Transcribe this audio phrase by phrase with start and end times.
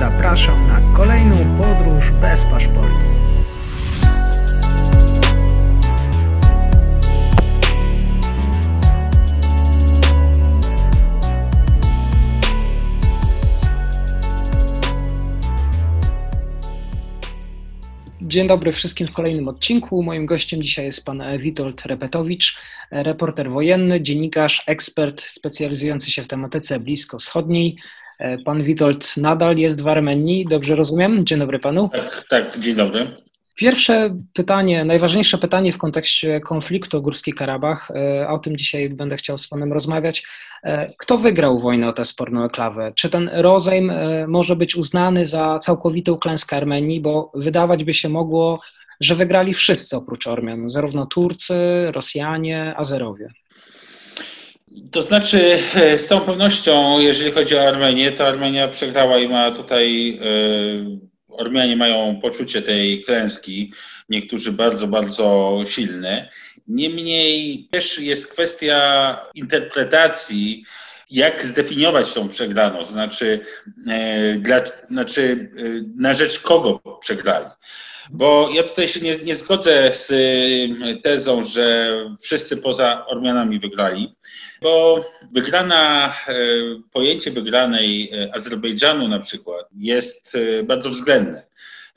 [0.00, 2.94] zapraszam na kolejną podróż bez paszportu.
[18.20, 20.02] Dzień dobry wszystkim w kolejnym odcinku.
[20.02, 22.58] Moim gościem dzisiaj jest pan Witold Repetowicz,
[22.90, 27.76] reporter wojenny, dziennikarz, ekspert specjalizujący się w tematyce blisko-wschodniej.
[28.44, 31.24] Pan Witold nadal jest w Armenii, dobrze rozumiem?
[31.24, 31.90] Dzień dobry panu.
[31.92, 33.06] Tak, tak, dzień dobry.
[33.60, 39.16] Pierwsze pytanie, najważniejsze pytanie w kontekście konfliktu o Górski Karabach, e, o tym dzisiaj będę
[39.16, 40.26] chciał z Panem rozmawiać.
[40.62, 42.92] E, kto wygrał wojnę o tę sporną eklawę?
[42.94, 47.00] Czy ten rozejm e, może być uznany za całkowitą klęskę Armenii?
[47.00, 48.60] Bo wydawać by się mogło,
[49.00, 51.54] że wygrali wszyscy oprócz Ormian, zarówno Turcy,
[51.92, 53.28] Rosjanie, Azerowie.
[54.92, 55.58] To znaczy,
[55.96, 60.18] z całą pewnością, jeżeli chodzi o Armenię, to Armenia przegrała i ma tutaj
[61.28, 63.72] Ormianie mają poczucie tej klęski,
[64.08, 66.30] niektórzy bardzo, bardzo silne.
[66.68, 70.64] Niemniej też jest kwestia interpretacji,
[71.10, 73.40] jak zdefiniować tą przegraną, znaczy,
[73.88, 74.60] e, dla,
[74.90, 75.62] znaczy e,
[75.96, 77.46] na rzecz kogo przegrali.
[78.10, 84.14] Bo ja tutaj się nie, nie zgodzę z e, tezą, że wszyscy poza Ormianami wygrali,
[84.62, 86.34] bo wygrana, e,
[86.92, 91.46] pojęcie wygranej e, Azerbejdżanu na przykład jest bardzo względne.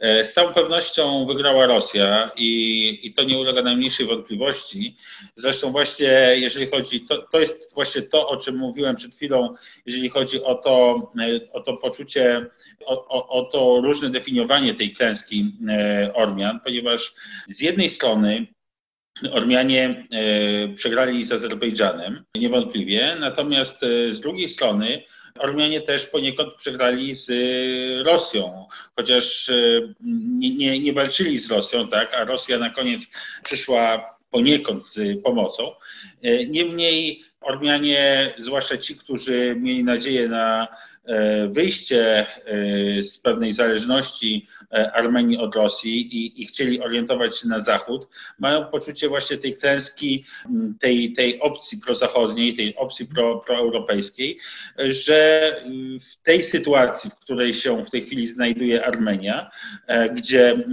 [0.04, 4.96] Z całą pewnością wygrała Rosja i, i to nie ulega najmniejszej wątpliwości.
[5.36, 10.10] Zresztą właśnie jeżeli chodzi, to, to jest właśnie to, o czym mówiłem przed chwilą, jeżeli
[10.10, 10.96] chodzi o to,
[11.54, 12.46] o to poczucie
[12.86, 17.14] o, o, o to różne definiowanie tej klęski e, Ormian, ponieważ
[17.48, 18.48] z jednej strony
[19.32, 25.04] Ormianie e, przegrali z Azerbejdżanem, niewątpliwie, natomiast e, z drugiej strony
[25.40, 27.32] Ormianie też poniekąd przegrali z
[28.06, 29.52] Rosją, chociaż
[30.40, 33.08] nie, nie, nie walczyli z Rosją, tak, a Rosja na koniec
[33.44, 35.72] przyszła poniekąd z pomocą.
[36.50, 40.68] Niemniej Ormianie, zwłaszcza ci, którzy mieli nadzieję na
[41.06, 47.48] E, wyjście e, z pewnej zależności e, Armenii od Rosji i, i, chcieli orientować się
[47.48, 48.08] na Zachód,
[48.40, 50.26] mają poczucie właśnie tej klęski,
[50.80, 54.38] tej, tej opcji prozachodniej, tej opcji pro, proeuropejskiej,
[54.78, 55.56] że
[56.00, 59.52] w tej sytuacji, w której się w tej chwili znajduje Armenia,
[60.16, 60.66] gdzie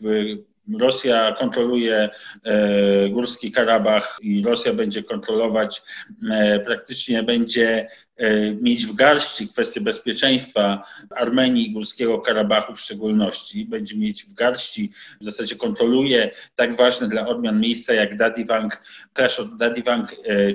[0.00, 0.36] w
[0.78, 2.10] Rosja kontroluje
[2.44, 5.82] e, Górski Karabach i Rosja będzie kontrolować,
[6.30, 10.84] e, praktycznie będzie e, mieć w garści kwestię bezpieczeństwa
[11.16, 13.64] Armenii i Górskiego Karabachu w szczególności.
[13.64, 18.82] Będzie mieć w garści, w zasadzie kontroluje tak ważne dla odmian miejsca jak Dadivang,
[19.14, 19.48] też od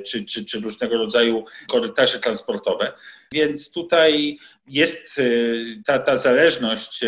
[0.05, 2.93] czy, czy, czy różnego rodzaju korytarze transportowe.
[3.33, 5.21] Więc tutaj jest
[5.85, 6.99] ta, ta zależność,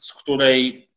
[0.00, 0.87] z której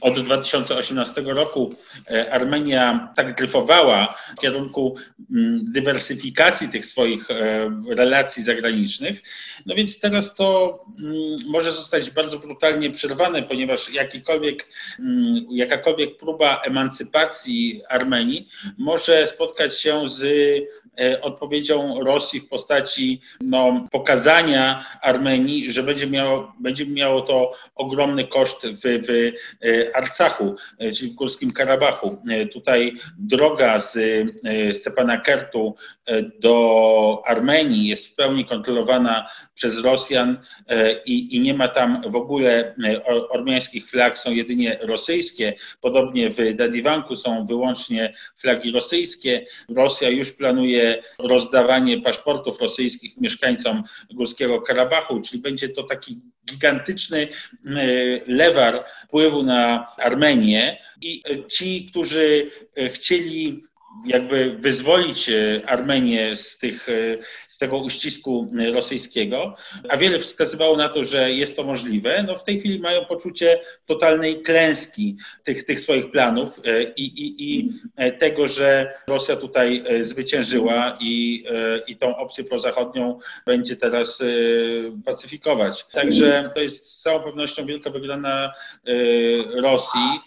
[0.00, 1.74] od 2018 roku
[2.10, 4.96] e, Armenia tak dryfowała w kierunku
[5.30, 9.22] mm, dywersyfikacji tych swoich e, relacji zagranicznych,
[9.66, 11.14] no więc teraz to mm,
[11.46, 14.66] może zostać bardzo brutalnie przerwane, ponieważ jakikolwiek,
[14.98, 20.24] mm, jakakolwiek próba emancypacji Armenii może spotkać się z
[21.22, 28.66] odpowiedzią Rosji w postaci no, pokazania Armenii, że będzie miało, będzie miało to ogromny koszt
[28.66, 29.32] w, w
[29.94, 32.18] Arcachu, e, czyli w Górskim Karabachu.
[32.30, 35.74] E, tutaj droga z e, Stepana Kertu
[36.40, 40.38] do Armenii jest w pełni kontrolowana przez Rosjan
[41.06, 42.74] i, i nie ma tam w ogóle
[43.30, 45.54] ormiańskich flag, są jedynie rosyjskie.
[45.80, 49.46] Podobnie w Dadiwanku są wyłącznie flagi rosyjskie.
[49.68, 50.83] Rosja już planuje
[51.18, 57.28] rozdawanie paszportów rosyjskich mieszkańcom Górskiego Karabachu, czyli będzie to taki gigantyczny
[58.26, 60.82] lewar wpływu na Armenię.
[61.00, 62.50] I ci, którzy
[62.88, 63.62] chcieli
[64.06, 65.30] jakby wyzwolić
[65.66, 66.86] Armenię z, tych,
[67.54, 69.56] z tego uścisku rosyjskiego,
[69.88, 73.60] a wiele wskazywało na to, że jest to możliwe, no w tej chwili mają poczucie
[73.86, 76.60] totalnej klęski tych, tych swoich planów
[76.96, 77.70] i, i, i
[78.18, 81.44] tego, że Rosja tutaj zwyciężyła i,
[81.86, 84.22] i tą opcję prozachodnią będzie teraz
[85.04, 85.86] pacyfikować.
[85.92, 88.52] Także to jest z całą pewnością wielka wygrana
[89.62, 90.20] Rosji.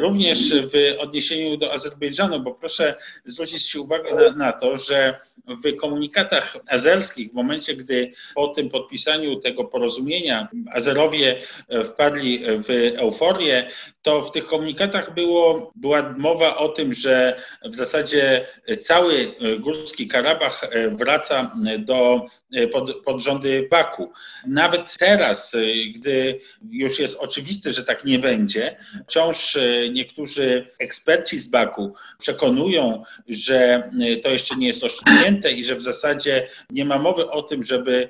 [0.00, 5.18] Również w odniesieniu do Azerbejdżanu, bo proszę zwrócić uwagę na, na to, że
[5.64, 11.42] w komunikatach azerskich, w momencie, gdy po tym podpisaniu tego porozumienia Azerowie
[11.84, 13.70] wpadli w euforię,
[14.02, 18.46] to w tych komunikatach było, była mowa o tym, że w zasadzie
[18.80, 22.24] cały Górski Karabach wraca do,
[22.72, 24.12] pod, pod rządy Baku.
[24.46, 25.52] Nawet teraz,
[25.94, 26.40] gdy
[26.70, 28.76] już jest oczywiste, że tak nie będzie,
[29.08, 29.55] wciąż
[29.92, 33.90] niektórzy eksperci z Baku przekonują, że
[34.22, 38.08] to jeszcze nie jest osiągnięte i że w zasadzie nie ma mowy o tym, żeby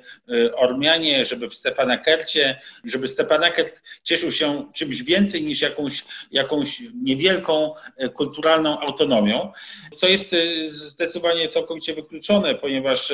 [0.55, 7.73] Ormianie, żeby w Stepanakercie, żeby Stepanakert cieszył się czymś więcej niż jakąś, jakąś niewielką
[8.13, 9.51] kulturalną autonomią,
[9.95, 10.35] co jest
[10.67, 13.13] zdecydowanie całkowicie wykluczone, ponieważ,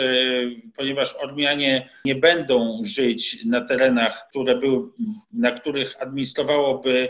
[0.75, 4.89] ponieważ Ormianie nie będą żyć na terenach, które były,
[5.33, 7.09] na których administrowałoby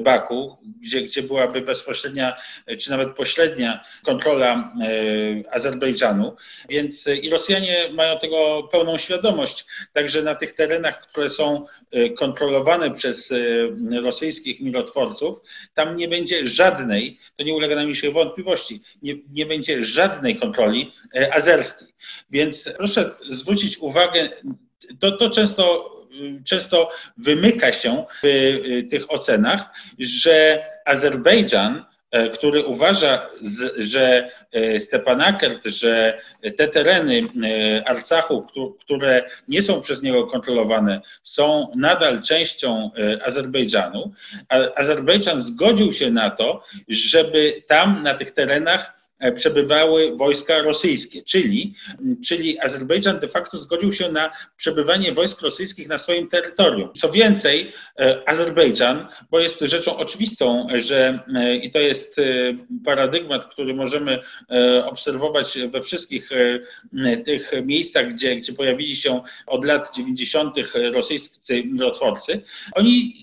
[0.00, 2.36] Baku, gdzie, gdzie byłaby bezpośrednia
[2.78, 4.72] czy nawet pośrednia kontrola
[5.50, 6.36] Azerbejdżanu.
[6.68, 9.66] Więc i Rosjanie mają tego pełną świadomość.
[9.92, 11.66] Także na tych terenach, które są
[12.16, 13.32] kontrolowane przez
[14.02, 15.38] rosyjskich mirotworców,
[15.74, 20.92] tam nie będzie żadnej, to nie ulega najmniejszej wątpliwości, nie, nie będzie żadnej kontroli
[21.32, 21.88] azerskiej.
[22.30, 24.28] Więc proszę zwrócić uwagę,
[25.00, 25.90] to, to często
[26.44, 29.64] często wymyka się w tych ocenach,
[29.98, 31.84] że Azerbejdżan,
[32.34, 33.30] który uważa,
[33.78, 34.30] że
[34.78, 36.20] Stepanakert, że
[36.56, 37.20] te tereny
[37.86, 38.46] Arcachu,
[38.80, 42.90] które nie są przez niego kontrolowane, są nadal częścią
[43.24, 44.12] Azerbejdżanu,
[44.76, 49.03] Azerbejdżan zgodził się na to, żeby tam na tych terenach E,
[49.34, 51.74] przebywały wojska rosyjskie, czyli,
[52.26, 56.88] czyli Azerbejdżan de facto zgodził się na przebywanie wojsk rosyjskich na swoim terytorium.
[56.96, 62.20] Co więcej, e, Azerbejdżan, bo jest rzeczą oczywistą, że e, i to jest
[62.84, 64.18] paradygmat, który możemy
[64.84, 66.30] obserwować we wszystkich
[67.24, 70.56] tych miejscach, gdzie, gdzie pojawili się od lat 90.
[70.92, 73.14] rosyjscy mirotworcy, oni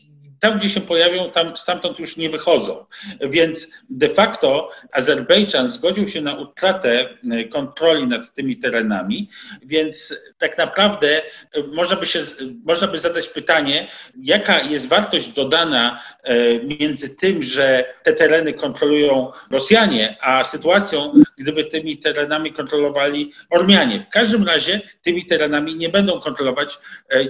[0.41, 2.85] tam, gdzie się pojawią, tam stamtąd już nie wychodzą.
[3.21, 9.29] Więc de facto Azerbejdżan zgodził się na utratę e, kontroli nad tymi terenami,
[9.63, 11.21] więc tak naprawdę
[11.51, 12.19] e, można by, się,
[12.65, 13.87] można by zadać pytanie,
[14.21, 21.63] jaka jest wartość dodana e, między tym, że te tereny kontrolują Rosjanie, a sytuacją, gdyby
[21.65, 23.99] tymi terenami kontrolowali Ormianie.
[23.99, 26.77] W każdym razie tymi terenami nie będą kontrolować,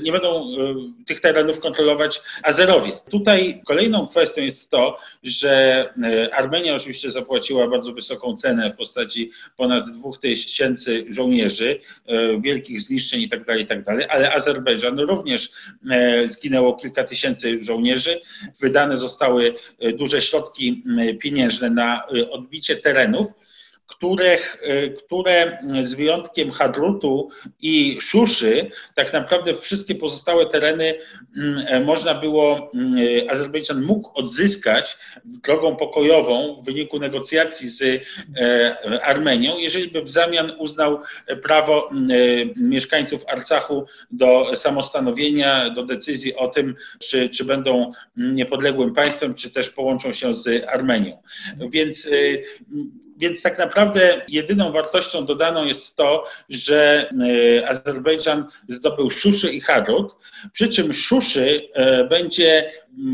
[0.02, 0.44] nie będą
[1.08, 3.01] tych terenów kontrolować Azerowie.
[3.10, 9.32] Tutaj kolejną kwestią jest to, że e, Armenia oczywiście zapłaciła bardzo wysoką cenę w postaci
[9.58, 15.52] ponad 2000 żołnierzy, e, wielkich zniszczeń itd., tak itd., tak ale Azerbejdżan również
[15.92, 18.22] e, zginęło kilka tysięcy żołnierzy.
[18.62, 19.54] Wydane zostały
[19.94, 20.84] duże środki
[21.20, 23.34] pieniężne na odbicie terenów
[23.92, 24.38] które,
[24.98, 27.30] które z wyjątkiem Hadrutu
[27.62, 30.94] i Szuszy, tak naprawdę wszystkie pozostałe tereny
[31.38, 32.96] mm, można było, mm,
[33.30, 40.52] Azerbejdżan mógł odzyskać drogą pokojową w wyniku negocjacji z e, Armenią, jeżeli by w zamian
[40.58, 41.00] uznał
[41.44, 42.10] prawo mm,
[42.56, 49.70] mieszkańców Arcachu do samostanowienia, do decyzji o tym, czy, czy będą niepodległym państwem, czy też
[49.70, 51.18] połączą się z Armenią.
[51.72, 52.12] Więc e,
[53.22, 57.10] więc tak naprawdę jedyną wartością dodaną jest to, że
[57.60, 60.16] e, Azerbejdżan zdobył Szuszy i Hadrut,
[60.54, 62.72] przy czym Szuszy e, będzie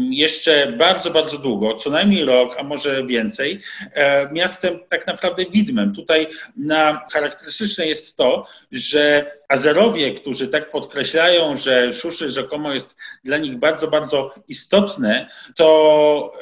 [0.09, 3.62] jeszcze bardzo, bardzo długo, co najmniej rok, a może więcej,
[3.94, 5.95] e, miastem tak naprawdę widmem.
[5.95, 6.27] Tutaj
[6.57, 13.57] na charakterystyczne jest to, że Azerowie, którzy tak podkreślają, że Szuszy rzekomo jest dla nich
[13.57, 16.34] bardzo, bardzo istotne, to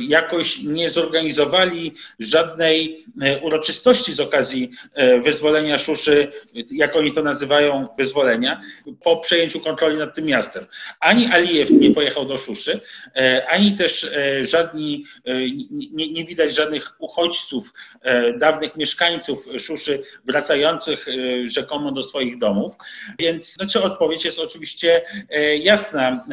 [0.00, 6.32] jakoś nie zorganizowali żadnej E, uroczystości z okazji e, wyzwolenia Szuszy,
[6.70, 8.62] jak oni to nazywają, wyzwolenia,
[9.02, 10.66] po przejęciu kontroli nad tym miastem.
[11.00, 12.80] Ani Alijew nie pojechał do Szuszy, e,
[13.48, 14.10] ani też
[14.42, 15.04] żadni,
[15.70, 17.72] nie, nie widać żadnych uchodźców,
[18.38, 21.06] dawnych mieszkańców Szuszy wracających
[21.46, 22.72] rzekomo do swoich domów.
[23.18, 25.02] Więc znaczy odpowiedź jest oczywiście
[25.58, 26.24] jasna.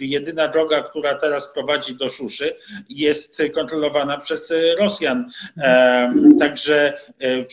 [0.00, 2.56] Jedyna droga, która teraz prowadzi do Szuszy
[2.88, 5.30] jest kontrolowana przez Rosjan.
[6.40, 7.44] Także e,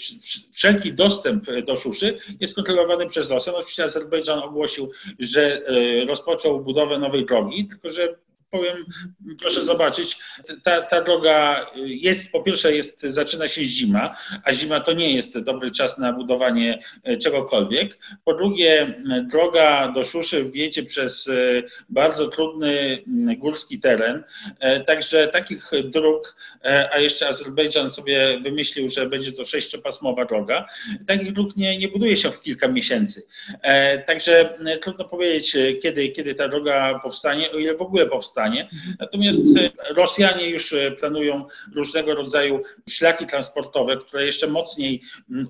[0.53, 3.51] wszelki dostęp do Szuszy jest kontrolowany przez Rosję.
[3.51, 8.04] No, oczywiście Azerbejdżan ogłosił, że e, rozpoczął budowę nowej drogi, tylko że
[8.57, 8.85] powiem,
[9.39, 10.17] proszę zobaczyć,
[10.63, 15.39] ta, ta droga jest, po pierwsze jest, zaczyna się zima, a zima to nie jest
[15.39, 16.83] dobry czas na budowanie
[17.23, 17.97] czegokolwiek.
[18.23, 21.29] Po drugie, droga do Szuszy wjedzie przez
[21.89, 23.03] bardzo trudny
[23.37, 24.23] górski teren,
[24.85, 26.35] także takich dróg,
[26.93, 30.65] a jeszcze Azerbejdżan sobie wymyślił, że będzie to sześciopasmowa droga,
[31.07, 33.23] takich dróg nie, nie buduje się w kilka miesięcy.
[34.05, 38.44] Także trudno powiedzieć, kiedy, kiedy ta droga powstanie, o ile w ogóle powstanie.
[38.99, 45.01] Natomiast e, Rosjanie już e, planują różnego rodzaju szlaki transportowe, które jeszcze mocniej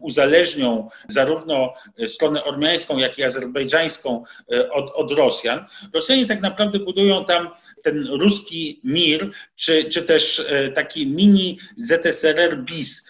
[0.02, 4.24] uzależnią zarówno e, stronę ormiańską, jak i azerbejdżańską
[4.72, 5.66] od, od Rosjan.
[5.94, 7.50] Rosjanie tak naprawdę budują tam
[7.84, 13.08] ten ruski mir, czy, czy też taki mini ZSRR BIS,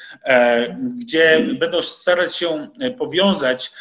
[0.98, 3.72] gdzie będą starać się powiązać,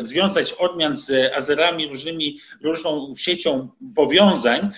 [0.00, 4.70] związać odmian z Azerami różnymi, różną siecią powiązań,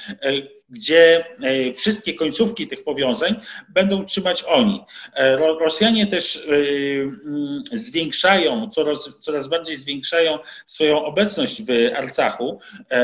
[0.69, 4.81] gdzie e, wszystkie końcówki tych powiązań będą trzymać oni.
[5.15, 12.61] E, Rosjanie też mm, zwiększają, coraz, coraz bardziej zwiększają swoją obecność w Arcachu,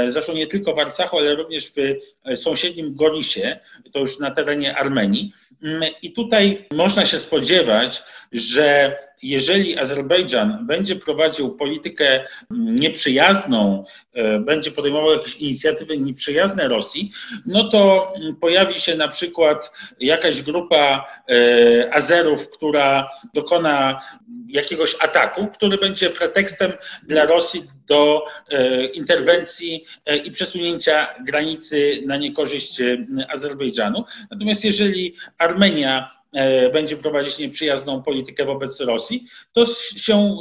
[0.09, 3.61] zresztą nie tylko w Arcachu, ale również w sąsiednim Gorisie,
[3.93, 5.33] to już na terenie Armenii.
[5.63, 13.85] Mm, I tutaj można się spodziewać, że jeżeli Azerbejdżan będzie prowadził politykę nieprzyjazną,
[14.15, 17.13] e, będzie podejmował jakieś inicjatywy nieprzyjazne Rosji,
[17.47, 24.01] no to pojawi się na przykład jakaś grupa e, Azerów, która dokona
[24.49, 26.73] jakiegoś ataku, który będzie pretekstem
[27.03, 29.85] dla Rosji do e, interwencji
[30.25, 32.83] i przesunięcia granicy na niekorzyść
[33.29, 34.05] Azerbejdżanu.
[34.31, 36.22] Natomiast jeżeli Armenia
[36.73, 40.37] będzie prowadzić nieprzyjazną politykę wobec Rosji, to się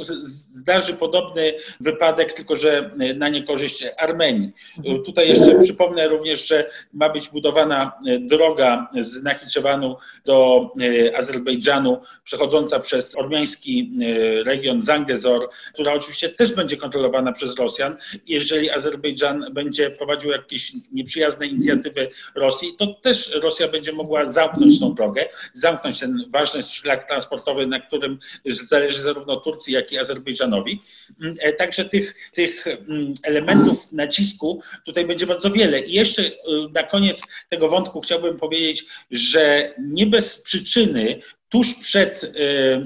[0.52, 4.52] zdarzy podobny wypadek, tylko że na niekorzyść Armenii.
[4.78, 5.04] Mhm.
[5.04, 12.80] Tutaj jeszcze przypomnę również, że ma być budowana droga z Nachiczewanu do e, Azerbejdżanu, przechodząca
[12.80, 13.92] przez ormiański
[14.40, 17.96] e, region Zangezor, która oczywiście też będzie kontrolowana przez Rosjan.
[18.26, 24.94] Jeżeli Azerbejdżan będzie prowadził jakieś nieprzyjazne inicjatywy Rosji, to też Rosja będzie mogła zamknąć tą
[24.94, 30.80] drogę, zamknąć zamknąć ten ważny szlak transportowy, na którym zależy zarówno Turcji, jak i Azerbejdżanowi.
[31.20, 35.80] Mm, e, także tych, tych mm, elementów nacisku tutaj będzie bardzo wiele.
[35.80, 36.32] I jeszcze y,
[36.74, 42.28] na koniec tego wątku chciałbym powiedzieć, że nie bez przyczyny tuż przed y,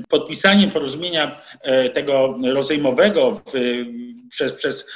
[0.09, 1.41] podpisaniem porozumienia
[1.87, 3.43] y, tego rozejmowego w,
[4.31, 4.87] przez, przez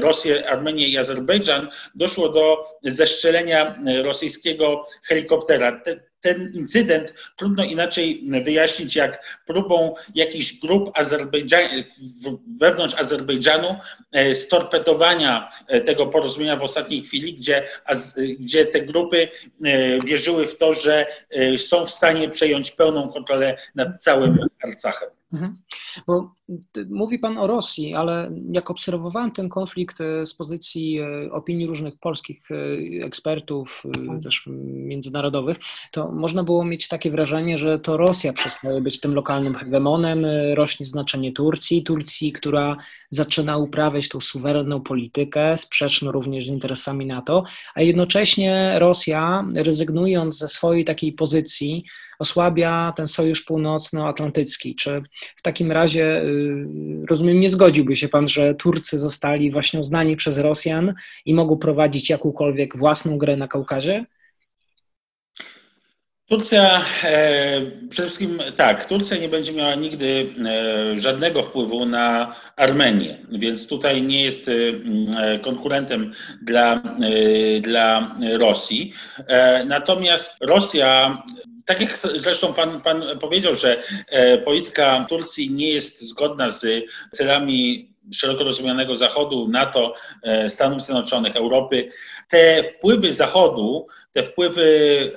[0.00, 5.80] Rosję, Armenię i Azerbejdżan doszło do zestrzelenia rosyjskiego helikoptera.
[5.80, 10.90] Te, ten incydent trudno inaczej wyjaśnić jak próbą jakichś grup
[12.60, 13.76] wewnątrz Azerbejdżanu
[14.12, 17.62] e, storpedowania e, tego porozumienia w ostatniej chwili, gdzie,
[18.40, 19.28] gdzie te grupy
[19.64, 21.06] e, wierzyły w to, że
[21.58, 25.17] są w stanie przejąć pełną kontrolę nad całym Arcachem.
[25.32, 25.56] Mhm.
[26.06, 26.34] Bo
[26.90, 31.98] mówi Pan o Rosji, ale jak obserwowałem ten konflikt e, z pozycji e, opinii różnych
[31.98, 32.48] polskich
[33.02, 34.20] ekspertów, mhm.
[34.20, 35.56] też międzynarodowych,
[35.92, 40.86] to można było mieć takie wrażenie, że to Rosja przestaje być tym lokalnym hegemonem, rośnie
[40.86, 42.76] znaczenie Turcji, Turcji, która
[43.10, 47.44] zaczyna uprawiać tą suwerenną politykę, sprzeczną również z interesami NATO,
[47.74, 51.84] a jednocześnie Rosja, rezygnując ze swojej takiej pozycji,
[52.18, 54.74] osłabia ten sojusz północnoatlantycki.
[54.74, 55.02] Czy
[55.36, 56.66] w takim razie, y,
[57.10, 60.94] rozumiem, nie zgodziłby się Pan, że Turcy zostali właśnie uznani przez Rosjan
[61.24, 64.04] i mogą prowadzić jakąkolwiek własną grę na Kaukazie?
[66.28, 67.60] Turcja, e,
[67.90, 74.02] przede wszystkim tak, Turcja nie będzie miała nigdy e, żadnego wpływu na Armenię, więc tutaj
[74.02, 76.82] nie jest e, konkurentem dla,
[77.60, 78.92] dla Rosji.
[79.66, 81.22] Natomiast Rosja
[81.68, 87.90] tak jak zresztą pan, pan powiedział, że e, polityka Turcji nie jest zgodna z celami
[88.14, 91.90] szeroko rozumianego Zachodu, NATO, e, Stanów Zjednoczonych, Europy,
[92.28, 94.66] te wpływy Zachodu, te wpływy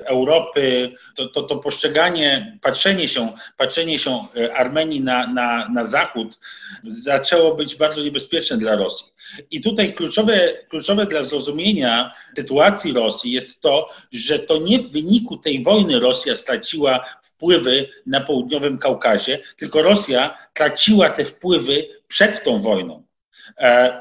[0.06, 6.40] Europy, to, to, to postrzeganie, patrzenie się, patrzenie się e, Armenii na, na, na Zachód
[6.84, 9.08] zaczęło być bardzo niebezpieczne dla Rosji.
[9.52, 15.38] I tutaj kluczowe, kluczowe dla zrozumienia sytuacji Rosji jest to, że to nie w wyniku
[15.38, 22.60] tej wojny Rosja straciła wpływy na południowym Kaukazie, tylko Rosja traciła te wpływy przed tą
[22.60, 23.11] wojną.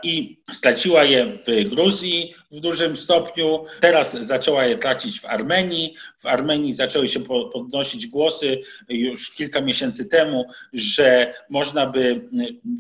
[0.03, 3.65] I straciła je w Gruzji w dużym stopniu.
[3.81, 5.95] Teraz zaczęła je tracić w Armenii.
[6.19, 7.21] W Armenii zaczęły się
[7.53, 12.29] podnosić głosy już kilka miesięcy temu, że można by,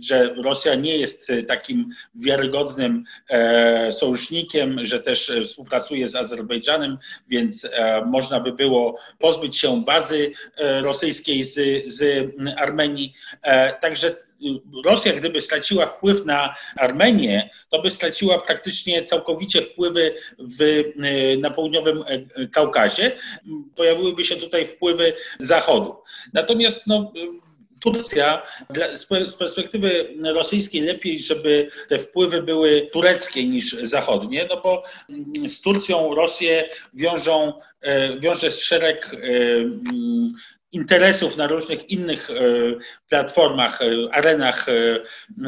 [0.02, 6.98] że Rosja nie jest takim wiarygodnym e, sojusznikiem, że też współpracuje z Azerbejdżanem,
[7.28, 11.54] więc e, można by było pozbyć się bazy e, rosyjskiej z,
[11.86, 13.14] z Armenii.
[13.80, 14.14] Także
[14.84, 20.84] Rosja, gdyby straciła wpływ na Armenię, to by straciła praktycznie całkowicie wpływy w,
[21.38, 22.04] na południowym
[22.52, 23.12] Kaukazie.
[23.76, 25.96] Pojawiłyby się tutaj wpływy Zachodu.
[26.32, 27.12] Natomiast no,
[27.80, 28.42] Turcja,
[28.94, 34.82] z perspektywy rosyjskiej lepiej, żeby te wpływy były tureckie niż zachodnie, no bo
[35.48, 39.18] z Turcją Rosję wiążą, e, wiąże szereg e,
[40.72, 42.34] interesów na różnych innych e,
[43.10, 44.72] platformach, e, arenach, e,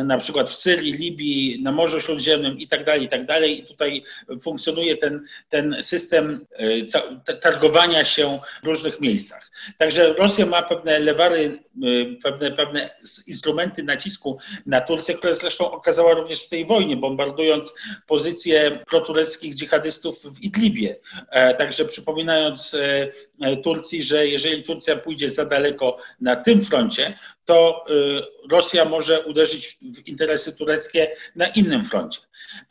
[0.05, 3.61] na przykład w Syrii, Libii, na Morzu Śródziemnym i tak dalej, i tak dalej.
[3.61, 4.03] I tutaj
[4.43, 6.47] funkcjonuje ten, ten system
[7.41, 9.51] targowania się w różnych miejscach.
[9.79, 11.59] Także Rosja ma pewne lewary,
[12.23, 12.91] pewne, pewne
[13.27, 17.73] instrumenty nacisku na Turcję, które zresztą okazała również w tej wojnie, bombardując
[18.07, 20.97] pozycje protureckich dżihadystów w Idlibie.
[21.59, 22.77] Także przypominając
[23.63, 29.79] Turcji, że jeżeli Turcja pójdzie za daleko na tym froncie, to y, Rosja może uderzyć
[29.83, 32.21] w interesy tureckie na innym froncie.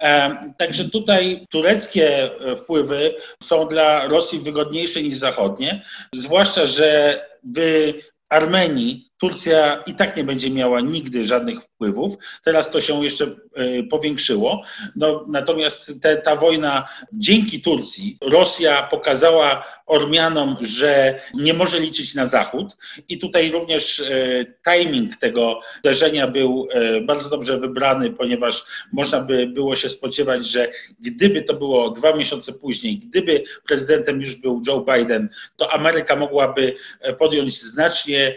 [0.02, 5.86] E, także tutaj tureckie wpływy są dla Rosji wygodniejsze niż zachodnie,
[6.16, 7.20] zwłaszcza, że
[7.56, 7.94] w
[8.30, 12.16] Armenii Turcja i tak nie będzie miała nigdy żadnych wpływów.
[12.44, 14.64] Teraz to się jeszcze e, powiększyło.
[14.96, 22.26] No, natomiast te, ta wojna dzięki Turcji, Rosja pokazała Ormianom, że nie może liczyć na
[22.26, 22.78] Zachód
[23.10, 29.48] i tutaj również e, timing tego uderzenia był e, bardzo dobrze wybrany, ponieważ można by
[29.48, 34.86] było się spodziewać, że gdyby to było dwa miesiące później, gdyby prezydentem już był Joe
[34.94, 36.76] Biden, to Ameryka mogłaby
[37.20, 38.36] podjąć znacznie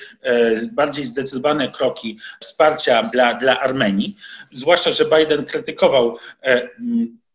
[0.75, 4.17] bardziej zdecydowane kroki wsparcia dla, dla Armenii,
[4.53, 6.69] zwłaszcza, że Biden krytykował e,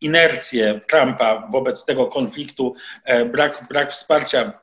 [0.01, 4.53] inercję Trumpa wobec tego konfliktu, e, brak, brak wsparcia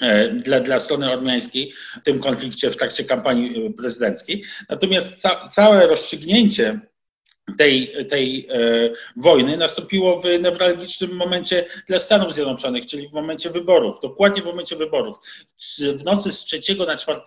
[0.00, 4.44] e, dla, dla strony ormiańskiej w tym konflikcie w trakcie kampanii prezydenckiej.
[4.68, 6.80] Natomiast ca, całe rozstrzygnięcie
[7.56, 8.56] tej, tej e,
[9.16, 14.76] wojny nastąpiło w newralgicznym momencie dla Stanów Zjednoczonych, czyli w momencie wyborów, dokładnie w momencie
[14.76, 15.16] wyborów.
[15.78, 17.20] W nocy z 3 na 4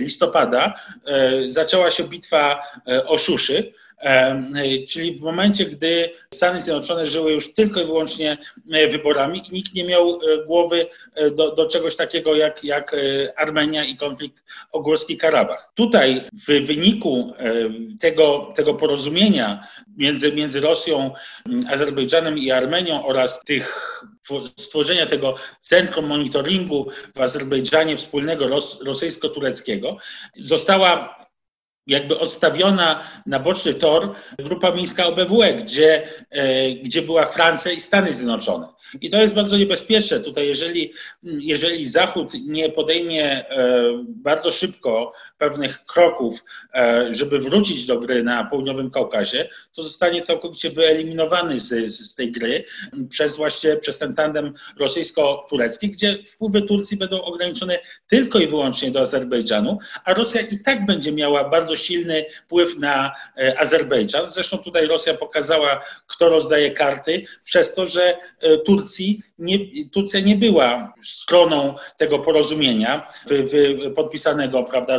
[0.00, 0.74] listopada
[1.06, 3.72] e, zaczęła się bitwa e, o Szuszy
[4.88, 8.38] czyli w momencie, gdy Stany Zjednoczone żyły już tylko i wyłącznie
[8.72, 12.96] e, wyborami nikt nie miał e, głowy e, do, do czegoś takiego jak, jak
[13.36, 15.72] Armenia i konflikt o Górski Karabach.
[15.74, 17.34] Tutaj w wyniku
[18.00, 21.10] tego, tego porozumienia między, między Rosją,
[21.68, 24.02] Azerbejdżanem i Armenią oraz tych
[24.56, 28.46] stworzenia tego centrum monitoringu w Azerbejdżanie wspólnego
[28.84, 29.96] rosyjsko-tureckiego
[30.36, 31.25] została
[31.86, 38.12] jakby odstawiona na boczny tor grupa miejska OBWE, gdzie, e, gdzie była Francja i Stany
[38.12, 38.68] Zjednoczone.
[39.00, 40.20] I to jest bardzo niebezpieczne.
[40.20, 46.44] Tutaj, jeżeli, jeżeli Zachód nie podejmie e, bardzo szybko pewnych kroków,
[46.74, 51.68] e, żeby wrócić do gry na południowym Kaukazie, to zostanie całkowicie wyeliminowany z,
[52.10, 52.64] z tej gry
[53.08, 59.00] przez właśnie przez ten tandem rosyjsko-turecki, gdzie wpływy Turcji będą ograniczone tylko i wyłącznie do
[59.00, 64.30] Azerbejdżanu, a Rosja i tak będzie miała bardzo silny wpływ na e, Azerbejdżan.
[64.30, 68.16] Zresztą tutaj Rosja pokazała, kto rozdaje karty, przez to, że
[68.64, 69.58] Turcja Turcji nie,
[69.92, 74.98] Turcja nie była stroną tego porozumienia w, w, podpisanego prawda,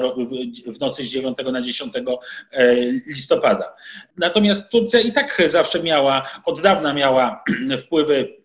[0.67, 2.75] w, nocy z 9 na 10 e,
[3.07, 3.75] listopada.
[4.17, 7.43] Natomiast Turcja i tak zawsze miała, od dawna miała
[7.83, 8.37] wpływy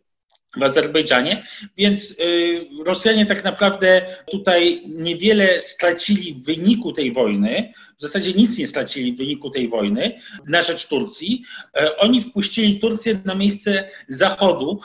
[0.57, 1.45] w Azerbejdżanie,
[1.77, 8.59] więc y, Rosjanie tak naprawdę tutaj niewiele stracili w wyniku tej wojny, w zasadzie nic
[8.59, 11.45] nie stracili w wyniku tej wojny na rzecz Turcji.
[11.77, 14.81] E, oni wpuścili Turcję na miejsce Zachodu,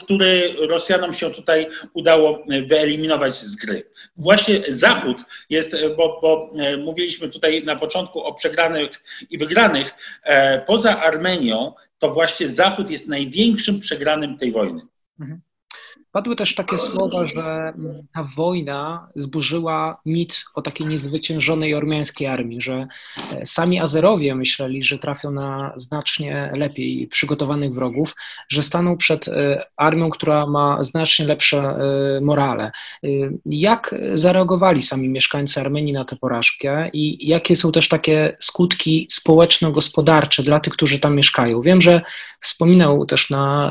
[0.00, 3.90] który Rosjanom się tutaj udało wyeliminować z gry.
[4.16, 5.18] Właśnie Zachód
[5.50, 8.90] jest, bo, bo e, mówiliśmy tutaj na początku o przegranych
[9.30, 14.82] i wygranych, e, poza Armenią to właśnie Zachód jest największym przegranym tej wojny.
[15.20, 15.40] Mhm.
[16.12, 17.72] Padły też takie słowa, że
[18.14, 22.86] ta wojna zburzyła mit o takiej niezwyciężonej ormiańskiej armii, że
[23.32, 28.14] e, sami Azerowie myśleli, że trafią na znacznie lepiej przygotowanych wrogów,
[28.48, 32.70] że staną przed e, armią, która ma znacznie lepsze e, morale.
[33.46, 40.42] Jak zareagowali sami mieszkańcy Armenii na tę porażkę i jakie są też takie skutki społeczno-gospodarcze
[40.42, 41.60] dla tych, którzy tam mieszkają?
[41.62, 42.00] Wiem, że
[42.40, 43.70] wspominał też na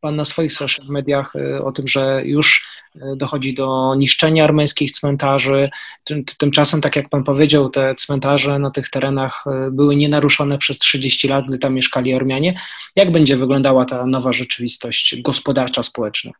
[0.00, 4.92] Pan na swoich social mediach y, o tym, że już y, dochodzi do niszczenia armeńskich
[4.92, 5.70] cmentarzy.
[6.04, 10.78] Tym, tymczasem, tak jak Pan powiedział, te cmentarze na tych terenach y, były nienaruszone przez
[10.78, 12.60] 30 lat, gdy tam mieszkali Ormianie.
[12.96, 16.30] Jak będzie wyglądała ta nowa rzeczywistość gospodarcza, społeczna?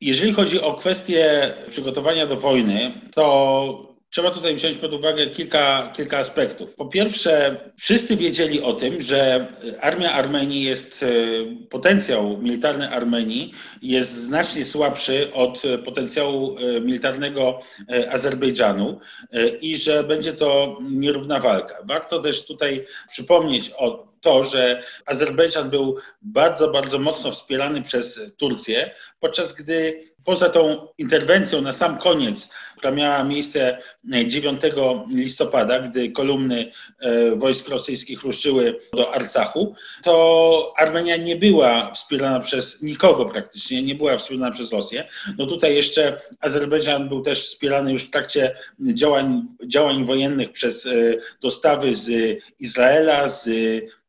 [0.00, 6.18] Jeżeli chodzi o kwestię przygotowania do wojny, to Trzeba tutaj wziąć pod uwagę kilka, kilka
[6.18, 6.74] aspektów.
[6.74, 9.46] Po pierwsze, wszyscy wiedzieli o tym, że
[9.80, 11.06] armia Armenii jest, e,
[11.66, 19.00] potencjał militarny Armenii jest znacznie słabszy od potencjału e, militarnego e, Azerbejdżanu
[19.60, 21.76] i że będzie to nierówna walka.
[21.84, 28.90] Warto też tutaj przypomnieć o to, że Azerbejdżan był bardzo, bardzo mocno wspierany przez Turcję,
[29.20, 32.48] podczas gdy poza tą interwencją na sam koniec,
[32.80, 33.78] która miała miejsce
[34.26, 34.60] 9
[35.14, 42.82] listopada, gdy kolumny e, wojsk rosyjskich ruszyły do Arcachu, to Armenia nie była wspierana przez
[42.82, 45.08] nikogo praktycznie, nie była wspierana przez Rosję.
[45.38, 50.90] No tutaj jeszcze Azerbejdżan był też wspierany już w trakcie działań, działań wojennych przez e,
[51.40, 53.48] dostawy z Izraela, z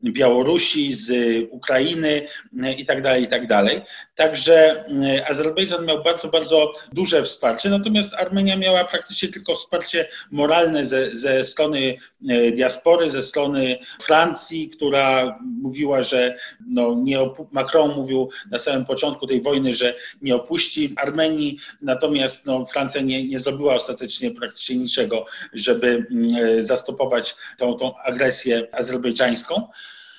[0.03, 1.11] Białorusi, z
[1.51, 2.27] Ukrainy
[2.63, 3.81] e, i tak dalej, i tak dalej.
[4.15, 4.85] Także
[5.29, 11.43] Azerbejdżan miał bardzo, bardzo duże wsparcie, natomiast Armenia miała praktycznie tylko wsparcie moralne ze, ze
[11.43, 11.97] strony
[12.29, 17.19] e, diaspory, ze strony Francji, która mówiła, że no nie
[17.51, 23.27] Macron mówił na samym początku tej wojny, że nie opuści Armenii, natomiast no, Francja nie,
[23.27, 26.05] nie zrobiła ostatecznie praktycznie niczego, żeby
[26.39, 29.67] e, zastopować tą, tą agresję azerbejdżańską.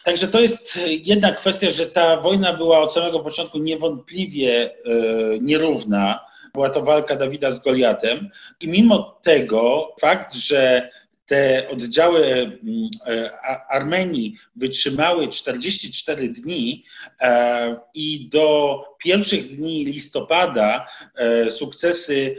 [0.02, 4.70] Także to jest jedna kwestia, że ta wojna była od samego początku niewątpliwie e,
[5.40, 6.32] nierówna.
[6.55, 10.91] Była to walka Dawida z Goliatem i mimo tego fakt, że
[11.27, 12.59] te oddziały mm,
[13.07, 16.85] e, Armenii wytrzymały 44 dni
[17.21, 20.87] e, i do pierwszych dni listopada
[21.51, 22.37] sukcesy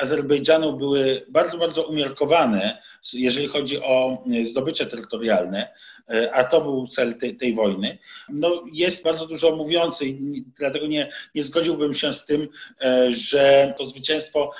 [0.00, 2.82] Azerbejdżanu były bardzo, bardzo umiarkowane,
[3.12, 5.68] jeżeli chodzi o zdobycze terytorialne.
[6.10, 7.98] E, a to był cel tej, tej wojny.
[8.28, 10.08] No, jest bardzo dużo mówiących,
[10.56, 12.48] dlatego nie, nie zgodziłbym się z tym,
[13.08, 14.50] że to zwycięstwo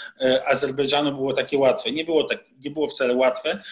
[0.47, 1.93] Azerbejdżanu było takie łatwe.
[1.93, 3.63] Nie było, tak, nie było wcale łatwe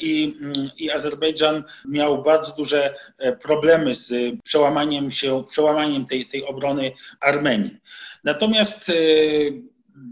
[0.00, 0.34] i,
[0.78, 2.94] i Azerbejdżan miał bardzo duże
[3.42, 4.12] problemy z
[4.44, 7.76] przełamaniem się, przełamaniem tej, tej obrony Armenii.
[8.24, 8.92] Natomiast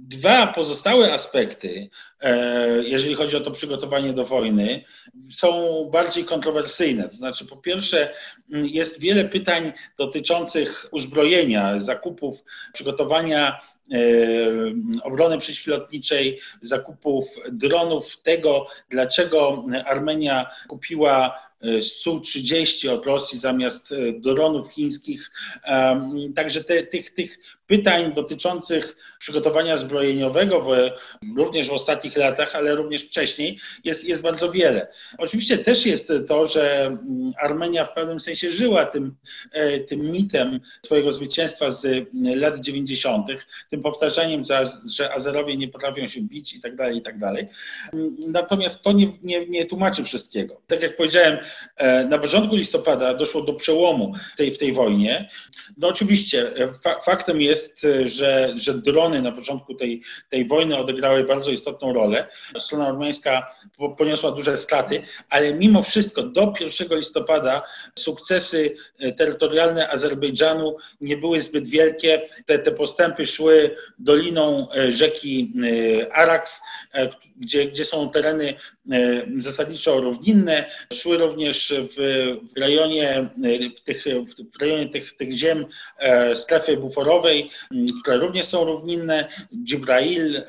[0.09, 4.85] dwa pozostałe aspekty, e, jeżeli chodzi o to przygotowanie do wojny,
[5.31, 7.09] są bardziej kontrowersyjne.
[7.09, 8.15] To znaczy, po pierwsze,
[8.49, 13.61] jest wiele pytań dotyczących uzbrojenia, zakupów, przygotowania
[13.93, 13.99] e,
[15.03, 25.31] obrony przeciwlotniczej, zakupów dronów, tego, dlaczego Armenia kupiła E, Su-30 od Rosji zamiast dronów chińskich.
[26.35, 30.69] Także te, tych, tych pytań dotyczących przygotowania zbrojeniowego, w,
[31.37, 34.89] również w ostatnich latach, ale również wcześniej, jest, jest bardzo wiele.
[35.19, 39.15] Oczywiście też jest to, że mm, Armenia w pewnym sensie żyła tym,
[39.53, 43.27] e, tym mitem swojego zwycięstwa z lat 90.,
[43.71, 44.43] tym powtarzaniem,
[44.95, 47.49] że Azerowie nie potrafią się bić i tak dalej, i tak dalej.
[48.19, 50.61] Natomiast to nie, nie, nie tłumaczy wszystkiego.
[50.67, 51.39] Tak jak powiedziałem,
[51.77, 55.31] E, na początku listopada doszło do przełomu tej, w tej wojnie.
[55.77, 60.77] No oczywiście e, fa faktem jest, e, że, że drony na początku tej, tej wojny
[60.77, 62.29] odegrały bardzo istotną rolę.
[62.59, 63.55] Strona armeńska
[63.99, 67.63] poniosła duże straty, ale mimo wszystko do 1 listopada
[67.99, 68.77] sukcesy
[69.19, 72.29] terytorialne Azerbejdżanu nie były zbyt wielkie.
[72.47, 75.53] Te, te postępy szły doliną rzeki
[76.13, 76.63] Araks,
[77.37, 78.55] gdzie, gdzie są tereny
[79.39, 80.71] zasadniczo równinne.
[80.93, 81.97] Szły również w,
[82.55, 83.29] w rejonie,
[83.77, 84.05] w tych,
[84.57, 85.67] w rejonie tych, tych ziem
[86.35, 87.46] strefy buforowej,
[88.03, 90.43] które również są równinne, Dzibrail, e,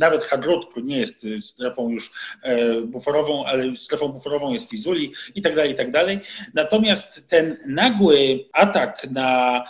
[0.00, 2.12] nawet Hadrut, który nie jest strefą już
[2.42, 6.20] e, buforową, ale strefą buforową jest Fizuli i tak dalej, i tak dalej.
[6.54, 9.64] Natomiast ten nagły atak na,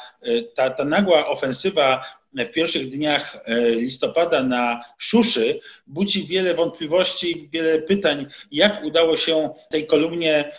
[0.54, 3.44] ta, ta nagła ofensywa w pierwszych dniach
[3.76, 10.52] listopada na Szuszy budzi wiele wątpliwości, wiele pytań, jak udało się tej kolumnie,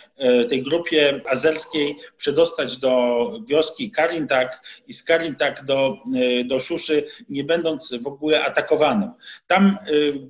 [0.48, 5.98] tej grupie azerskiej przedostać do wioski Karintak i z Karintak do,
[6.46, 9.12] do Szuszy, nie będąc w ogóle atakowaną.
[9.46, 9.78] Tam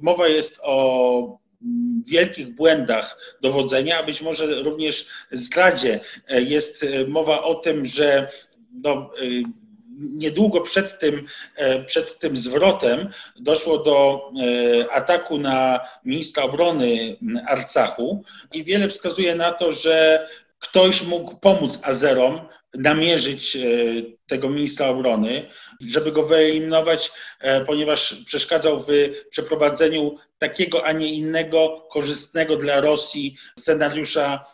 [0.01, 1.39] mowa jest o
[2.07, 6.01] wielkich błędach dowodzenia, a być może również zdradzie.
[6.29, 8.29] Jest mowa o tym, że
[8.83, 9.11] no,
[9.99, 11.27] niedługo przed tym,
[11.87, 14.31] przed tym zwrotem doszło do
[14.91, 17.17] ataku na ministra obrony
[17.49, 20.29] Arcachu i wiele wskazuje na to, że
[20.59, 22.41] ktoś mógł pomóc Azerom
[22.75, 23.57] namierzyć
[24.27, 25.49] tego ministra obrony,
[25.89, 27.13] żeby go wyeliminować,
[27.67, 28.87] ponieważ przeszkadzał w
[29.31, 34.45] przeprowadzeniu takiego, a nie innego korzystnego dla Rosji scenariusza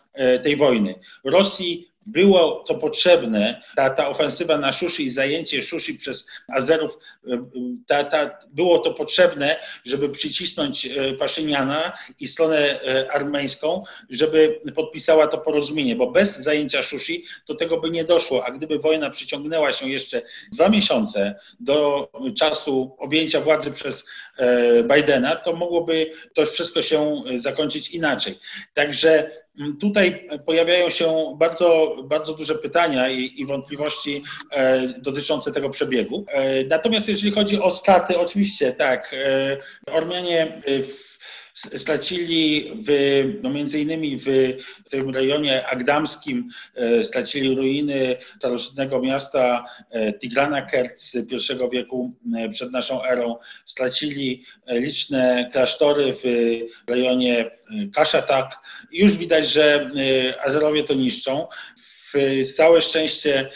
[0.43, 0.99] tej wojny.
[1.23, 6.97] Rosji było to potrzebne, ta, ta ofensywa na Szuszy i zajęcie Szuszy przez Azerów,
[7.87, 15.27] ta, ta, było to potrzebne, żeby przycisnąć e, Paszyniana i stronę e, armeńską, żeby podpisała
[15.27, 17.13] to porozumienie, bo bez zajęcia Szuszy
[17.47, 22.95] do tego by nie doszło, a gdyby wojna przyciągnęła się jeszcze dwa miesiące do czasu
[22.99, 24.32] objęcia władzy przez e,
[24.95, 28.35] Bidena, to mogłoby to wszystko się zakończyć inaczej.
[28.73, 29.29] Także
[29.79, 36.25] Tutaj pojawiają się bardzo, bardzo duże pytania i, i, wątpliwości e, dotyczące tego przebiegu.
[36.27, 41.12] E, natomiast jeżeli chodzi o straty, oczywiście tak, e, Ormianie w
[41.53, 44.27] stracili w, no między innymi w
[44.89, 51.25] tym rejonie agdamskim, e, stracili ruiny starożytnego miasta e, Tigrana Kerc I
[51.71, 53.35] wieku e, przed naszą erą,
[53.65, 56.23] stracili liczne klasztory w
[56.89, 57.51] rejonie
[57.95, 58.55] Kaszatak.
[58.91, 59.89] Już widać, że
[60.43, 61.47] Azerowie to niszczą.
[62.13, 63.49] W całe szczęście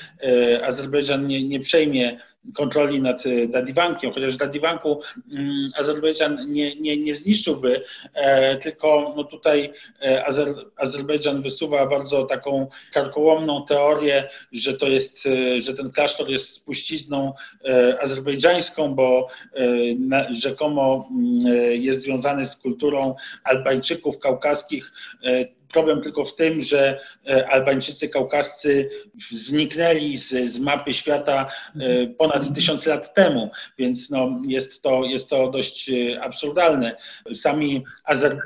[0.64, 2.20] Azerbejdżan nie, nie przejmie
[2.54, 7.84] kontroli nad e, Dadiwankiem, chociaż Dadiwanku mm, Azerbejdżan nie, nie, nie zniszczyłby,
[8.14, 15.28] e, tylko no tutaj e, Azer, Azerbejdżan wysuwa bardzo taką karkołomną teorię, że to jest,
[15.60, 17.34] że ten klasztor jest spuścizną
[18.02, 19.28] azerbejdżańską, bo
[20.30, 24.92] rzekomo mm, jest związany z kulturą Albańczyków kaukaskich,
[25.72, 27.00] Problem tylko w tym, że
[27.30, 28.90] e, Albańczycy kaukascy
[29.32, 35.30] zniknęli z, z mapy świata e, ponad tysiąc lat temu, więc no, jest, to, jest
[35.30, 36.96] to dość e, absurdalne.
[37.36, 38.38] Sami, Azer,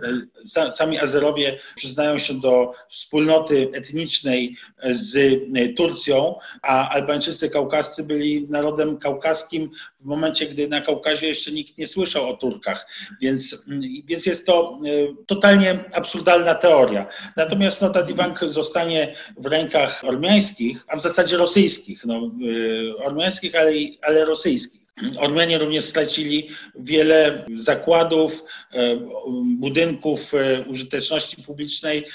[0.72, 4.56] sami Azerowie przyznają się do wspólnoty etnicznej
[4.92, 5.40] z
[5.78, 9.70] Turcją, a Albańczycy kaukascy byli narodem kaukaskim
[10.02, 12.88] w momencie, gdy na Kaukazie jeszcze nikt nie słyszał o Turkach.
[13.22, 14.80] Więc, mm, więc jest to
[15.28, 17.08] totalnie absurdalna teoria.
[17.38, 23.56] Natomiast no, ta Diwank zostanie w rękach ormiańskich, a w zasadzie rosyjskich, no, y, ormiańskich,
[23.56, 24.82] ale, ale rosyjskich.
[25.18, 28.96] Ormianie również stracili wiele zakładów, e,
[29.44, 32.06] budynków e, użyteczności publicznej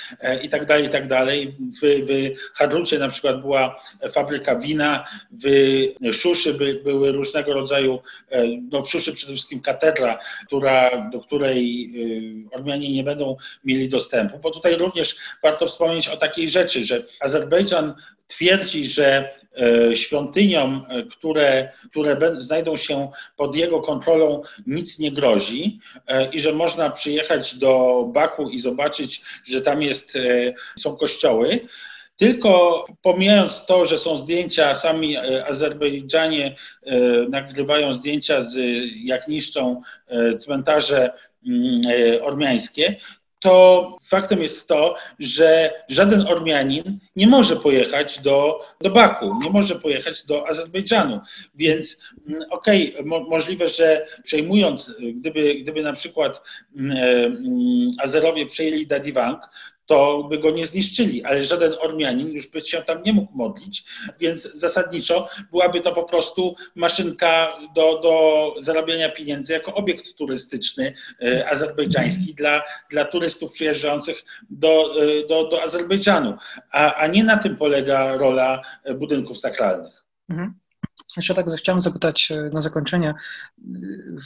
[0.43, 0.75] itd.
[0.75, 1.09] E, itd.
[1.09, 1.27] Tak
[1.61, 5.47] w, w Hadrucie na przykład była fabryka wina, w
[6.13, 8.01] Szuszy by, były różnego rodzaju,
[8.73, 11.93] no w Szuszy przede wszystkim katedra, która, do której
[12.53, 17.95] Ormianie nie będą mieli dostępu, bo tutaj również warto wspomnieć o takiej rzeczy, że Azerbejdżan
[18.27, 19.35] twierdzi, że
[19.95, 26.53] świątyniom, e, które, które znajdą się pod jego kontrolą, nic nie grozi e, i że
[26.53, 30.19] można przyjechać do Baku i zobaczyć, że tam jest,
[30.79, 31.61] są kościoły.
[32.17, 35.17] Tylko pomijając to, że są zdjęcia, sami
[35.49, 36.57] Azerbejdżanie
[37.29, 38.57] nagrywają zdjęcia z
[39.05, 39.83] jak niszczą
[40.39, 41.11] cmentarze
[41.47, 41.83] mm,
[42.23, 42.97] ormiańskie,
[43.41, 49.75] to faktem jest to, że żaden Ormianin nie może pojechać do, do Baku, nie może
[49.75, 51.21] pojechać do Azerbejdżanu.
[51.55, 56.43] Więc mm, okej, okay, mo możliwe, że przejmując, gdyby, gdyby na przykład
[56.77, 59.41] mm, e, mm, Azerowie przejęli Dadivank,
[59.87, 63.85] to by go nie zniszczyli, ale żaden Ormianin już by się tam nie mógł modlić,
[64.21, 71.51] więc zasadniczo byłaby to po prostu maszynka do, do zarabiania pieniędzy jako obiekt turystyczny e,
[71.51, 76.37] azerbejdżański dla, dla turystów przyjeżdżających do, e, do, do Azerbejdżanu,
[76.71, 78.63] a, a nie na tym polega rola
[78.95, 80.05] budynków sakralnych.
[80.29, 80.55] Mhm.
[81.17, 83.15] Jeszcze tak chciałem zapytać e, na zakończenie.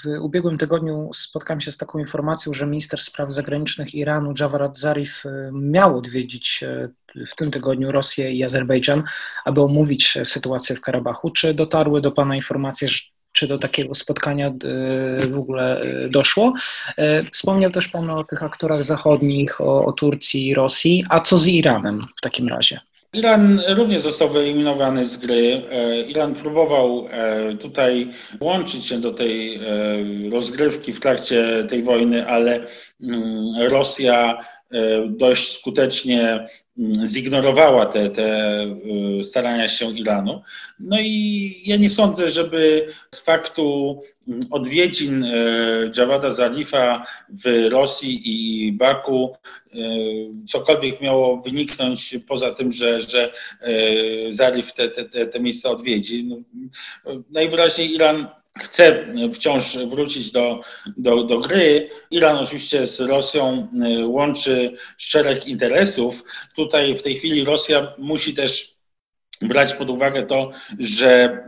[0.04, 5.26] W ubiegłym tygodniu spotkałem się z taką informacją, że minister spraw zagranicznych Iranu Javad Zarif
[5.26, 6.88] e, miał odwiedzić e,
[7.26, 9.02] w tym tygodniu Rosję i Azerbejdżan,
[9.44, 11.30] aby omówić sytuację w Karabachu.
[11.30, 12.88] Czy dotarły do Pana informacje,
[13.32, 14.52] czy do takiego spotkania
[15.30, 16.54] w ogóle doszło.
[17.32, 21.04] Wspomniał też Pan o tych aktorach zachodnich, o, o Turcji i Rosji.
[21.08, 22.80] A co z Iranem w takim razie?
[23.12, 25.62] Iran również został wyeliminowany z gry.
[25.70, 29.60] E, Iran próbował e, tutaj łączyć się do tej e,
[30.30, 32.60] rozgrywki w trakcie tej wojny, ale
[33.00, 34.44] mm, Rosja
[35.08, 36.46] dość skutecznie
[37.06, 38.66] zignorowała te, te
[39.24, 40.42] starania się Iranu.
[40.80, 45.26] No i ja nie sądzę, żeby z faktu mm, odwiedzin
[45.96, 49.36] Jawada Zarifa w Rosji i Baku
[50.48, 53.32] cokolwiek miało wyniknąć poza tym, że, że
[54.30, 56.24] Zarif te, te, te miejsca odwiedzi.
[56.24, 56.36] No,
[57.30, 58.26] najwyraźniej Iran
[58.62, 60.60] chce wciąż wrócić do,
[60.96, 61.90] do, do gry.
[62.10, 63.68] Iran oczywiście z Rosją
[64.00, 66.24] y, łączy szereg interesów.
[66.56, 68.80] Tutaj w tej chwili Rosja musi też
[69.42, 71.38] brać pod uwagę to, że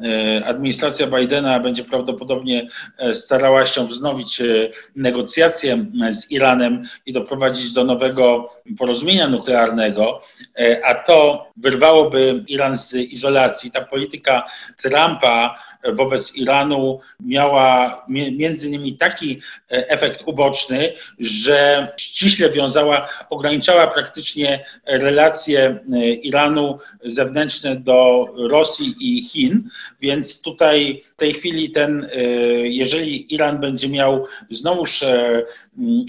[0.41, 2.69] y, administracja Bidena będzie prawdopodobnie
[3.11, 4.43] y, starała się wznowić
[4.97, 8.49] negocjacje z Iranem i doprowadzić do nowego
[8.79, 10.23] porozumienia nuklearnego,
[10.85, 13.71] a to wyrwałoby Iran z izolacji.
[13.71, 14.47] Ta polityka
[14.83, 19.41] Trumpa wobec Iranu miała między innymi taki
[19.71, 29.23] e, efekt uboczny, że ściśle wiązała, ograniczała praktycznie relacje e, Iranu zewnętrzne do Rosji i
[29.23, 29.69] Chin,
[30.01, 32.23] więc tutaj w tej chwili ten, e,
[32.69, 35.05] jeżeli Iran będzie miał znowuż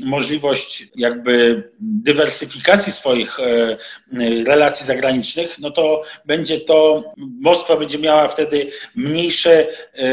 [0.06, 3.38] możliwość jakby dywersyfikacji swoich
[4.46, 9.63] relacji zagranicznych, no to będzie to, Moskwa będzie miała wtedy mniejsze
[9.98, 10.04] E,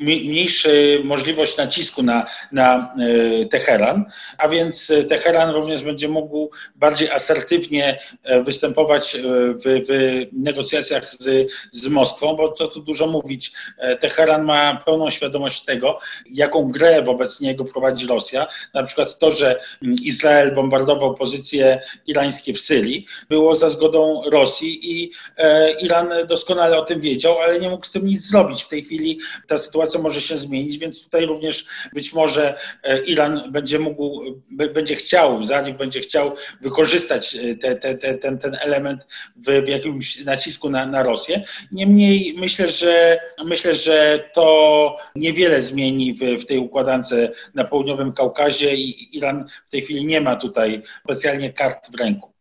[0.00, 0.68] mniejsza
[1.04, 2.94] możliwość nacisku na, na
[3.42, 4.04] e, Teheran,
[4.38, 9.16] a więc Teheran również będzie mógł bardziej asertywnie e, występować
[9.64, 13.52] w, w negocjacjach z, z Moskwą, bo co tu dużo mówić,
[14.00, 15.98] Teheran ma pełną świadomość tego,
[16.30, 18.46] jaką grę wobec niego prowadzi Rosja.
[18.74, 19.60] Na przykład to, że
[20.02, 25.10] Izrael bombardował pozycje irańskie w Syrii, było za zgodą Rosji i
[25.80, 28.62] Iran doskonale o tym wiedział, ale nie mógł z tym nic zrobić zrobić.
[28.62, 33.52] W tej chwili ta sytuacja może się zmienić, więc tutaj również być może e, Iran
[33.52, 39.06] będzie mógł, będzie chciał, zanim będzie chciał wykorzystać e, te, te, te, ten, ten element
[39.36, 41.42] w, w jakimś nacisku na, na Rosję.
[41.72, 47.14] Niemniej myślę, że myślę, że to niewiele zmieni w, w tej układance
[47.54, 52.31] na południowym Kaukazie i Iran w tej chwili nie ma tutaj specjalnie kart w ręku.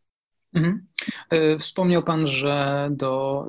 [0.53, 0.87] Mhm.
[1.29, 3.45] E, wspomniał Pan, że do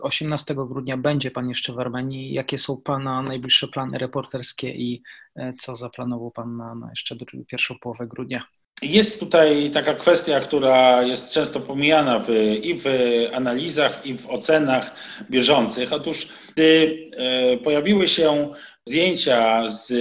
[0.00, 2.32] 18 y, grudnia będzie Pan jeszcze w Armenii.
[2.32, 5.02] Jakie są Pana najbliższe plany reporterskie i
[5.36, 8.42] e, co zaplanował Pan na, na jeszcze pierwszą połowę grudnia?
[8.82, 12.30] Jest tutaj taka kwestia, która jest często pomijana w,
[12.62, 12.84] i w
[13.32, 14.94] analizach, i w ocenach
[15.30, 15.92] bieżących.
[15.92, 18.52] Otóż, gdy e, pojawiły się
[18.86, 19.92] zdjęcia z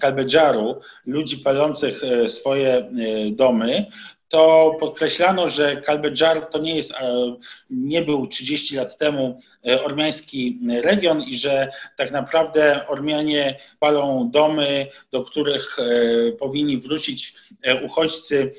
[0.00, 2.88] Kalbedżaru, ludzi palących swoje
[3.32, 3.86] domy,
[4.28, 7.36] to podkreślano, że Kalbedżar to nie, jest, e,
[7.70, 14.86] nie był 30 lat temu e, ormiański region i że tak naprawdę Ormianie palą domy,
[15.10, 17.34] do których e, powinni wrócić
[17.84, 18.54] uchodźcy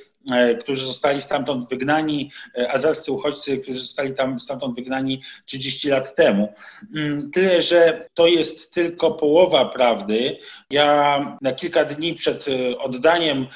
[0.60, 6.54] którzy zostali stamtąd wygnani, e, azalscy uchodźcy, którzy zostali tam stamtąd wygnani 30 lat temu.
[6.96, 10.38] Mm, tyle, że to jest tylko połowa prawdy.
[10.70, 13.48] Ja na kilka dni przed e, oddaniem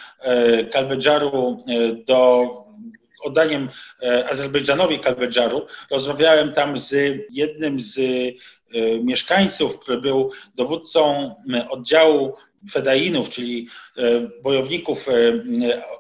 [0.72, 1.64] Kalbedżaru
[2.08, 2.48] do
[3.24, 3.70] oddaniem
[4.30, 8.00] Azerbejdżanowi Kalbedżaru rozmawiałem tam z jednym z
[9.04, 11.36] mieszkańców, który był dowódcą
[11.70, 12.34] oddziału
[12.72, 14.02] fedainów, czyli e,
[14.44, 15.14] bojowników e,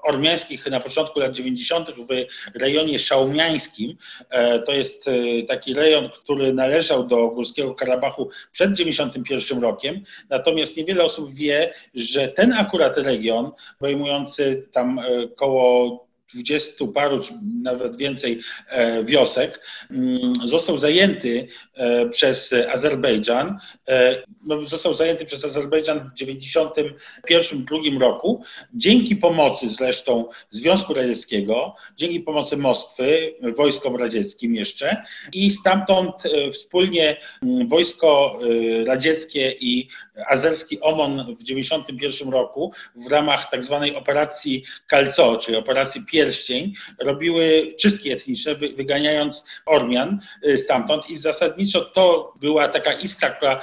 [0.03, 1.89] ormiańskich na początku lat 90.
[1.89, 2.25] w
[2.59, 3.97] rejonie szaumiańskim.
[4.29, 5.09] E, to jest
[5.47, 10.03] taki rejon, który należał do Górskiego Karabachu przed 91 rokiem.
[10.29, 14.99] Natomiast niewiele osób wie, że ten akurat region, obejmujący tam
[15.35, 23.57] koło dwudziestu paru, czy nawet więcej e, wiosek, mm, został zajęty e, przez Azerbejdżan.
[23.87, 28.43] E, no, został zajęty przez Azerbejdżan w 1991-2002 roku,
[28.73, 36.15] dzięki pomocy zresztą Związku Radzieckiego, dzięki pomocy Moskwy, wojskom radzieckim jeszcze i stamtąd
[36.53, 38.39] wspólnie mm, wojsko
[38.85, 39.87] radzieckie i
[40.27, 46.73] azerski OMON w 1991 roku w ramach tak zwanej operacji Kalco, czyli operacji pierwszej, pierścień,
[46.99, 53.61] robiły czystki etniczne, wyganiając Ormian y, stamtąd i zasadniczo to była taka iskra, która,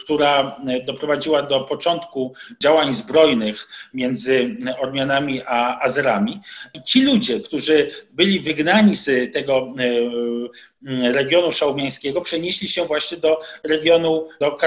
[0.00, 6.40] która doprowadziła do początku działań zbrojnych między Ormianami a Azerami.
[6.74, 10.79] I ci ludzie, którzy byli wygnani z tego y, y,
[11.12, 14.58] regionu szałmiańskiego, przenieśli się właśnie do regionu, do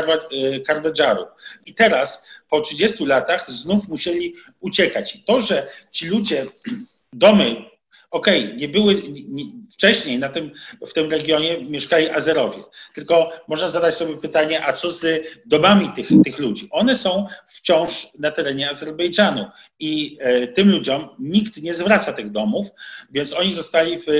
[0.67, 1.25] Karwadżaru.
[1.65, 5.15] I teraz po 30 latach znów musieli uciekać.
[5.15, 6.45] I to, że ci ludzie
[7.13, 7.72] domy
[8.13, 10.51] Okej, okay, nie były nie, wcześniej na tym,
[10.87, 16.07] w tym regionie mieszkali Azerowie, tylko można zadać sobie pytanie, a co z domami tych,
[16.25, 16.67] tych ludzi?
[16.71, 19.45] One są wciąż na terenie Azerbejdżanu
[19.79, 22.67] i e, tym ludziom nikt nie zwraca tych domów,
[23.11, 24.13] więc oni zostali w, e,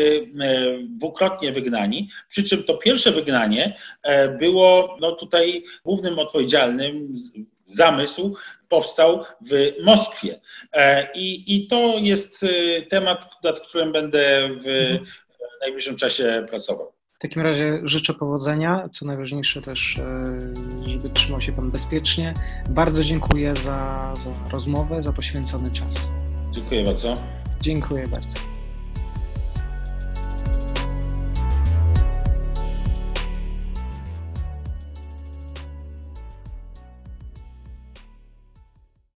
[0.90, 7.16] dwukrotnie wygnani, przy czym to pierwsze wygnanie e, było no, tutaj głównym odpowiedzialnym
[7.66, 8.36] zamysł
[8.70, 10.40] powstał w Moskwie.
[10.74, 15.06] E, I, I to jest e, temat, nad którym będę w mhm.
[15.62, 16.94] najbliższym czasie pracował.
[17.16, 22.34] W takim razie życzę powodzenia, co najważniejsze też, e, żeby trzymał się Pan bezpiecznie.
[22.70, 26.10] Bardzo dziękuję za, za rozmowę, za poświęcony czas.
[26.52, 27.14] Dziękuję bardzo.
[27.62, 28.53] Dziękuję bardzo.